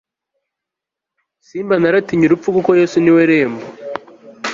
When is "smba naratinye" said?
1.47-2.25